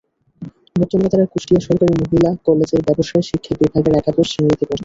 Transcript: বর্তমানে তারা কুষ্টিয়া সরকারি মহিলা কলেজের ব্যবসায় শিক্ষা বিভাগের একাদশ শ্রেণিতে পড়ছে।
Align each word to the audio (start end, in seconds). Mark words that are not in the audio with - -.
বর্তমানে 0.75 1.11
তারা 1.13 1.25
কুষ্টিয়া 1.33 1.61
সরকারি 1.67 1.93
মহিলা 2.01 2.29
কলেজের 2.47 2.81
ব্যবসায় 2.87 3.25
শিক্ষা 3.29 3.53
বিভাগের 3.59 3.93
একাদশ 3.97 4.27
শ্রেণিতে 4.31 4.65
পড়ছে। 4.65 4.79